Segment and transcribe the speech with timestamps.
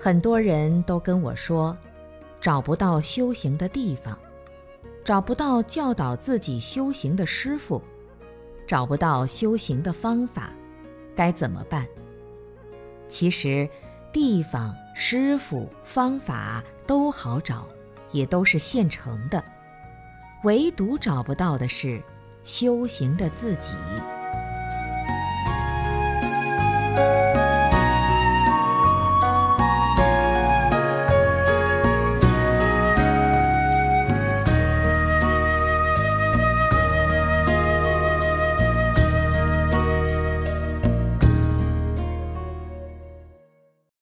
[0.00, 1.76] 很多人都跟我说
[2.40, 4.16] 找不到修行的地方
[5.04, 7.82] 找不到教导自己修行的师傅
[8.64, 10.52] 找不到修行的方法
[11.16, 11.84] 该怎么办？
[13.08, 13.68] 其实
[14.12, 17.66] 地方师傅方法都好找
[18.12, 19.42] 也都是现成的
[20.44, 22.00] 唯独找不到的是
[22.44, 23.72] 修行的自己。